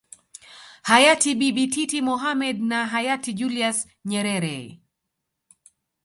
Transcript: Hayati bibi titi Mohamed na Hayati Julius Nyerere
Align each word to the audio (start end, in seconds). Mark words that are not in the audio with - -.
Hayati 0.81 1.31
bibi 1.39 1.65
titi 1.73 1.99
Mohamed 2.09 2.57
na 2.61 2.79
Hayati 2.87 3.33
Julius 3.33 3.87
Nyerere 4.05 4.57